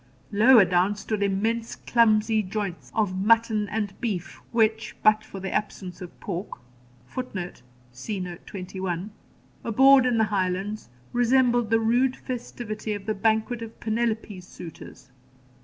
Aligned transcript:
Lower 0.31 0.65
down 0.65 0.95
stood 0.95 1.21
immense 1.21 1.75
clumsy 1.75 2.41
joints 2.41 2.91
of 2.95 3.23
mutton 3.23 3.69
and 3.69 3.93
beef, 4.01 4.41
which, 4.51 4.95
but 5.03 5.23
for 5.23 5.39
the 5.39 5.51
absence 5.51 6.01
of 6.01 6.19
pork, 6.19 6.57
[Footnote: 7.05 7.61
See 7.91 8.19
Note 8.19 8.47
21.] 8.47 9.11
abhorred 9.63 10.07
in 10.07 10.17
the 10.17 10.23
Highlands, 10.23 10.89
resembled 11.13 11.69
the 11.69 11.79
rude 11.79 12.15
festivity 12.15 12.93
of 12.93 13.05
the 13.05 13.13
banquet 13.13 13.61
of 13.61 13.79
Penelope's 13.79 14.47
suitors. 14.47 15.11